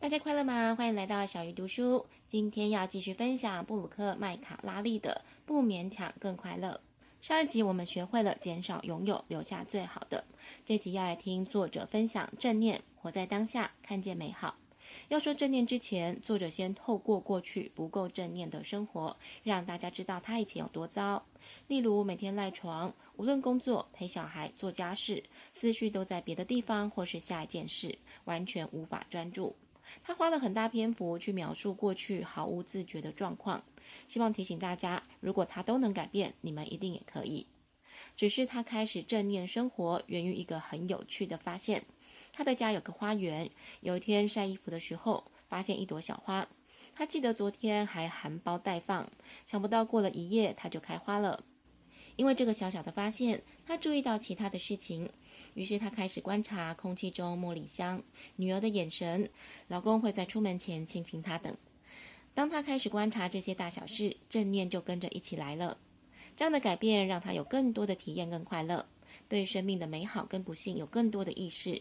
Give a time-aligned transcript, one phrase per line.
[0.00, 0.76] 大家快乐吗？
[0.76, 2.06] 欢迎来到小鱼读书。
[2.28, 6.80] 今天要继续分享布鲁克麦卡拉利的《不勉强更快乐》。
[7.26, 10.24] 上一集我们学会了减少拥有，留下最好的。
[10.64, 14.54] 这集要来听作者分享正念，活在当下，看见美好。
[15.08, 21.26] 要说正念之前，作者先透过过去不够正念的生活，让大家知道他以前有多糟。
[21.66, 29.56] 例如每天赖床，无论工作、陪小孩、做家事，思绪都在别的地方或是下一件事，完全无法专注。
[30.02, 33.62] 他花了很大篇幅去描述过去毫无自觉的状况，
[34.06, 37.46] 希望提醒大家，如果他都能改变，你们一定也可以。
[38.16, 41.84] 只是他开始正念生活，源于一个很有趣的发现。
[42.32, 46.46] 他的家有个花园，有一天晒衣服的时候，发现一朵小花。
[46.94, 49.08] 他记得昨天还含苞待放，
[49.46, 51.44] 想不到过了一夜，它就开花了。
[52.18, 55.08] 因为这个小小的发现，他注意到其他的事情。
[55.54, 58.02] 于是他开始观察空气中茉莉香、
[58.34, 59.30] 女儿的眼神、
[59.68, 61.56] 老公会在出门前亲亲她等。
[62.34, 65.78] 当他开始观察这些大小事，正念就跟着一起来了。
[66.36, 68.84] 这样的改变让他有更多的体验跟快乐，
[69.28, 71.80] 对生命的美好跟不幸有更多的意识。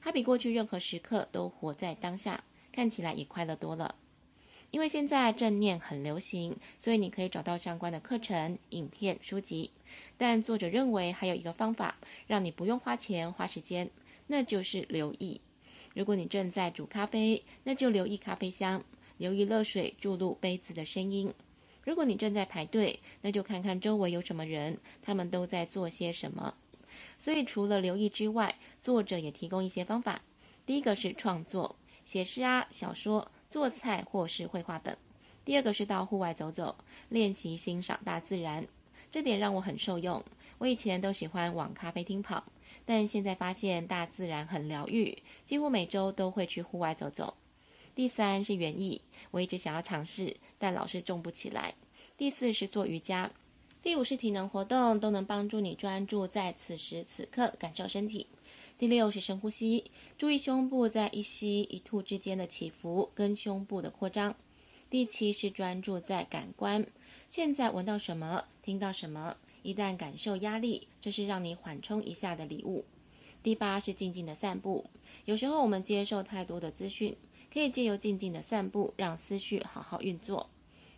[0.00, 3.94] 他比过去任何时刻都活在当下，看起来也快乐多了。
[4.70, 9.70] 因为现在正念很流行，所以你可以找到相关的课程、影片、书籍。
[10.18, 13.88] 但作者认为还有一个方法，让你不用花钱花时间，
[14.26, 15.40] 那就是留意。
[15.94, 18.82] 如果你正在煮咖啡，那就留意咖啡香，
[19.16, 21.32] 留意热水注入杯子的声音。
[21.82, 26.52] 如果你正在排队，那就看看周围有什么人，他们都在做些什么。
[27.18, 30.20] 所以除了留意之外，作者也提供一些方法。
[30.66, 33.30] 第一个是创作，写诗啊、小说。
[33.48, 34.96] 做菜或是绘画等。
[35.44, 36.76] 第二个是到户外走走，
[37.08, 38.66] 练习欣赏大自然，
[39.10, 40.22] 这点让我很受用。
[40.58, 42.42] 我以前都喜欢往咖啡厅跑，
[42.84, 47.34] 但现在发现大自然很疗愈，几乎每周都会去户外走走。
[47.94, 51.74] 第三是园艺，我一直想要尝试，但老是种不起来。
[52.16, 53.30] 第四是做瑜伽。
[53.82, 58.26] 第五是体能活动，都能帮助你专注在此时此刻，感受身体。
[58.78, 64.36] 第六是深呼吸，注意胸部在一吸一吐之间的起伏跟胸部的扩张。
[64.90, 66.86] 第七是专注在感官，
[67.30, 69.38] 现在闻到什么，听到什么。
[69.62, 72.84] 一旦感受压力，这是让你缓冲一下的礼物。
[73.42, 74.84] 第八是静静的散步，
[75.24, 77.16] 有时候我们接受太多的资讯，
[77.50, 80.50] 可以借由静静的散步，让思绪好好运作。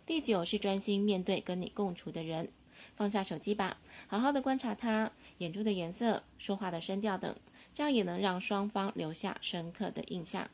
[0.05, 2.49] 第九是专心面对跟你共处的人，
[2.95, 7.33] 放下手机吧，好好的观察他眼珠的颜色、说话的声调等。
[7.79, 10.49] 这样也能让双方留下深刻的印象。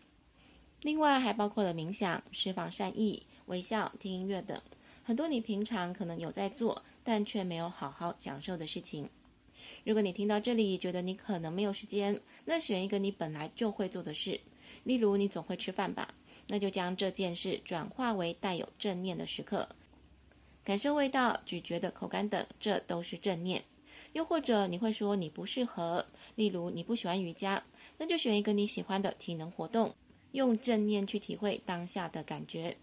[0.84, 4.62] 另外，还包括了冥想、释放善意、微笑、听音乐等，
[5.04, 9.10] 很多你平常可能有在做，但却没有好好享受的事情。
[9.86, 14.40] 如果你听到这里，觉得你可能没有时间，那选一个你本来就会做的事，
[14.84, 16.14] 例如你总会吃饭吧，
[16.46, 19.68] 那就将这件事转化为带有正念的时刻，
[20.64, 23.64] 感受味道、咀嚼的口感等，这都是正念。
[24.16, 26.06] 又或者你会说你不适合，
[26.36, 27.62] 例如你不喜欢瑜伽，
[27.98, 29.94] 那就选一个你喜欢的体能活动，
[30.32, 32.78] 用正念去体会当下的感觉。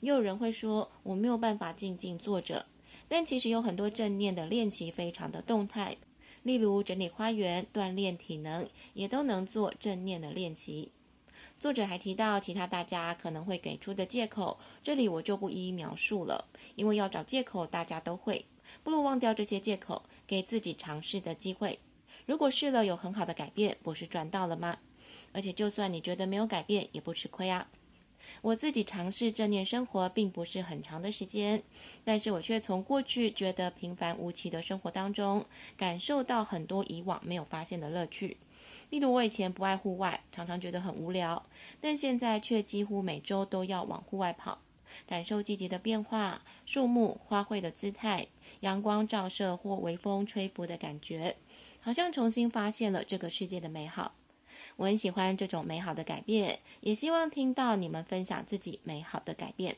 [0.00, 2.66] 又有人会说我没有办法静静坐着，
[3.08, 5.96] 但其实有很多正念的练习非常的动态，
[6.42, 10.92] 例如整理花园、锻炼体能，也都能做正念的练习。
[11.58, 16.44] 作者还提到其他大家可能会给出的借口，这里我就不一一描述了，
[16.74, 18.44] 因为要找借口大家都会。
[18.82, 21.78] 不如忘掉这些借口，给自己尝试的机会。
[22.26, 24.78] 如果试了有很好的改变，不是赚到了吗？
[25.32, 27.68] 而且就算你觉得没有改变，也不吃亏啊。
[28.40, 31.62] 我自己尝试正念生活并不是很长的时间，
[32.04, 35.44] 但是我却从过去觉得平凡无奇的生活当中，
[35.76, 38.38] 感受到很多以往没有发现的乐趣。
[38.90, 41.44] 例如我以前不爱户外，常常觉得很无聊，
[41.80, 44.58] 但现在却几乎每周都要往户外跑。
[45.06, 48.26] 感受季节的变化，树木、花卉的姿态，
[48.60, 51.36] 阳光照射或微风吹拂的感觉，
[51.80, 54.14] 好像重新发现了这个世界的美好。
[54.76, 59.76] 我很喜欢这种美好的改变，也希望听到你们分享自己美好的改变。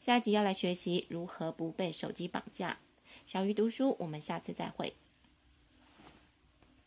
[0.00, 2.78] 下一集要来学习如何不被手机绑架。
[3.24, 4.94] 小鱼读书，我们下次再会。